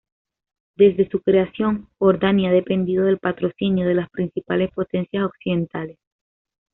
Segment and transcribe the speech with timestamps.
[0.77, 5.99] Desde su creación, Jordania ha dependido del patrocinio de las principales potencias occidentales.